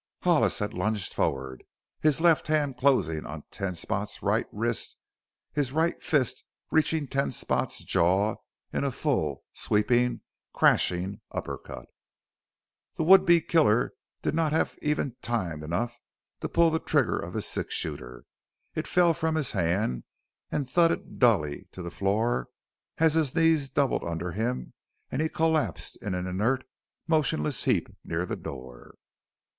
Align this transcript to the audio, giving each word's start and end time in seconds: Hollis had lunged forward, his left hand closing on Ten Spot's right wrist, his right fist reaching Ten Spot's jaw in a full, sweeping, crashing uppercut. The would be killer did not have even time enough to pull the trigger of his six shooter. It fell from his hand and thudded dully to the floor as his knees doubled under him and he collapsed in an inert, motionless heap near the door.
Hollis 0.23 0.57
had 0.57 0.73
lunged 0.73 1.13
forward, 1.13 1.63
his 1.99 2.19
left 2.19 2.47
hand 2.47 2.75
closing 2.75 3.23
on 3.27 3.43
Ten 3.51 3.75
Spot's 3.75 4.23
right 4.23 4.47
wrist, 4.51 4.97
his 5.53 5.71
right 5.71 6.01
fist 6.01 6.43
reaching 6.71 7.07
Ten 7.07 7.29
Spot's 7.29 7.83
jaw 7.83 8.37
in 8.73 8.83
a 8.83 8.89
full, 8.89 9.43
sweeping, 9.53 10.21
crashing 10.53 11.21
uppercut. 11.31 11.85
The 12.95 13.03
would 13.03 13.25
be 13.27 13.41
killer 13.41 13.93
did 14.23 14.33
not 14.33 14.51
have 14.53 14.75
even 14.81 15.17
time 15.21 15.61
enough 15.61 15.99
to 16.39 16.49
pull 16.49 16.71
the 16.71 16.79
trigger 16.79 17.19
of 17.19 17.35
his 17.35 17.45
six 17.45 17.75
shooter. 17.75 18.25
It 18.73 18.87
fell 18.87 19.13
from 19.13 19.35
his 19.35 19.51
hand 19.51 20.03
and 20.51 20.67
thudded 20.67 21.19
dully 21.19 21.67
to 21.73 21.83
the 21.83 21.91
floor 21.91 22.47
as 22.97 23.13
his 23.13 23.35
knees 23.35 23.69
doubled 23.69 24.03
under 24.03 24.31
him 24.31 24.73
and 25.11 25.21
he 25.21 25.29
collapsed 25.29 25.95
in 26.01 26.15
an 26.15 26.25
inert, 26.25 26.63
motionless 27.07 27.65
heap 27.65 27.87
near 28.03 28.25
the 28.25 28.35
door. 28.35 28.95